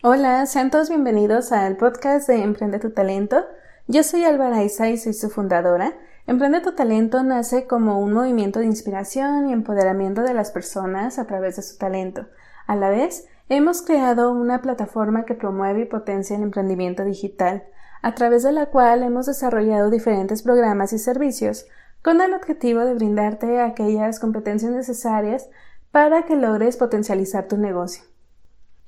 [0.00, 3.44] Hola, sean todos bienvenidos al podcast de Emprende tu Talento.
[3.88, 5.92] Yo soy Álvara Isa y soy su fundadora.
[6.28, 11.26] Emprende tu Talento nace como un movimiento de inspiración y empoderamiento de las personas a
[11.26, 12.28] través de su talento.
[12.68, 17.64] A la vez, hemos creado una plataforma que promueve y potencia el emprendimiento digital,
[18.00, 21.66] a través de la cual hemos desarrollado diferentes programas y servicios
[22.02, 25.50] con el objetivo de brindarte aquellas competencias necesarias
[25.90, 28.07] para que logres potencializar tu negocio.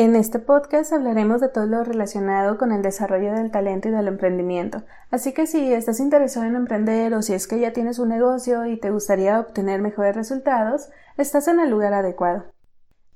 [0.00, 4.06] En este podcast hablaremos de todo lo relacionado con el desarrollo del talento y del
[4.06, 4.84] emprendimiento.
[5.10, 8.64] Así que si estás interesado en emprender o si es que ya tienes un negocio
[8.64, 12.44] y te gustaría obtener mejores resultados, estás en el lugar adecuado.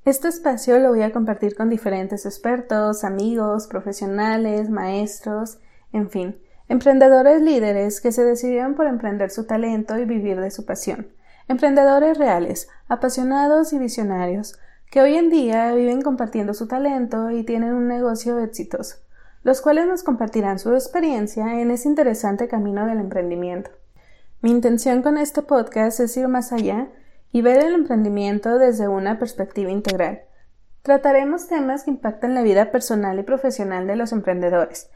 [0.05, 5.61] Este espacio lo voy a compartir con diferentes expertos, amigos, profesionales, maestros,
[5.93, 10.67] en fin, emprendedores líderes que se decidieron por emprender su talento y vivir de su
[10.67, 11.07] pasión.
[11.47, 14.59] Emprendedores reales, apasionados y visionarios,
[14.93, 18.99] que hoy en día viven compartiendo su talento y tienen un negocio exitoso,
[19.43, 23.71] los cuales nos compartirán su experiencia en ese interesante camino del emprendimiento.
[24.43, 26.89] Mi intención con este podcast es ir más allá
[27.33, 30.25] y ver el emprendimiento desde una perspectiva integral.
[30.83, 34.91] Trataremos temas que impactan la vida personal y profesional de los emprendedores.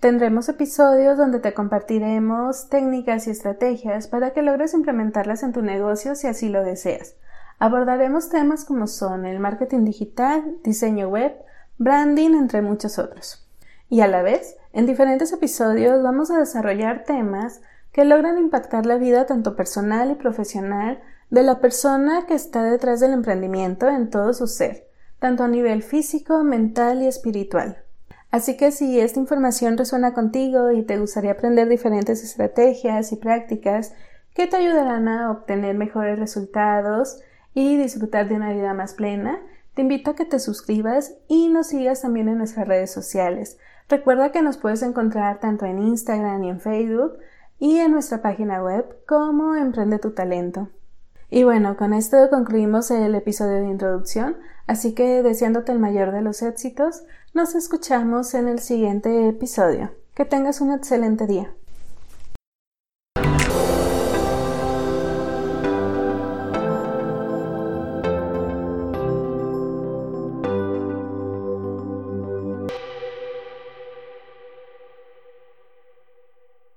[0.00, 6.14] Tendremos episodios donde te compartiremos técnicas y estrategias para que logres implementarlas en tu negocio
[6.14, 7.16] si así lo deseas.
[7.58, 11.34] Abordaremos temas como son el marketing digital, diseño web,
[11.78, 13.46] branding, entre muchos otros.
[13.88, 17.60] Y a la vez, en diferentes episodios vamos a desarrollar temas
[17.92, 23.00] que logran impactar la vida tanto personal y profesional de la persona que está detrás
[23.00, 24.88] del emprendimiento en todo su ser,
[25.20, 27.84] tanto a nivel físico, mental y espiritual.
[28.30, 33.92] Así que si esta información resuena contigo y te gustaría aprender diferentes estrategias y prácticas
[34.34, 37.20] que te ayudarán a obtener mejores resultados,
[37.54, 39.40] y disfrutar de una vida más plena,
[39.74, 43.58] te invito a que te suscribas y nos sigas también en nuestras redes sociales.
[43.88, 47.18] Recuerda que nos puedes encontrar tanto en Instagram y en Facebook
[47.58, 50.68] y en nuestra página web como Emprende tu Talento.
[51.30, 54.36] Y bueno, con esto concluimos el episodio de introducción,
[54.66, 59.90] así que deseándote el mayor de los éxitos, nos escuchamos en el siguiente episodio.
[60.14, 61.52] Que tengas un excelente día.